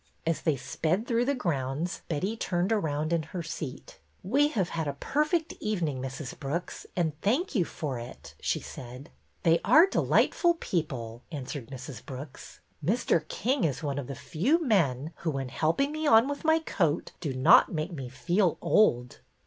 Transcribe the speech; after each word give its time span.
As 0.25 0.41
they 0.41 0.55
sped 0.55 1.05
through 1.05 1.25
the 1.25 1.35
grounds 1.35 2.01
Betty 2.09 2.35
turned 2.35 2.71
around 2.73 3.13
in 3.13 3.21
her 3.21 3.43
seat. 3.43 3.99
''We 4.25 4.49
have 4.53 4.69
had 4.69 4.87
a 4.87 4.93
perfect 4.93 5.53
evening, 5.59 6.01
Mrs. 6.01 6.39
Brooks, 6.39 6.87
and 6.95 7.13
thank 7.21 7.53
you 7.53 7.65
for 7.65 7.99
it," 7.99 8.33
she 8.41 8.59
said." 8.61 9.11
They 9.43 9.59
are 9.63 9.85
delightful 9.85 10.55
people," 10.55 11.21
answered 11.31 11.67
Mrs. 11.69 12.03
Brooks." 12.03 12.61
Mr. 12.83 13.27
King 13.27 13.63
is 13.63 13.83
one 13.83 13.99
of 13.99 14.07
the 14.07 14.15
few 14.15 14.59
men 14.65 15.13
who, 15.17 15.29
when 15.29 15.49
helping 15.49 15.91
me 15.91 16.07
on 16.07 16.27
with 16.27 16.43
my 16.43 16.57
coat, 16.57 17.11
do 17.19 17.35
not 17.35 17.71
make 17.71 17.91
me 17.91 18.09
feel 18.09 18.57
old." 18.59 19.19